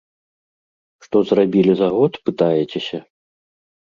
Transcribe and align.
Што 1.07 1.17
зрабілі 1.31 1.73
за 1.81 1.89
год, 1.97 2.13
пытаецеся? 2.31 2.99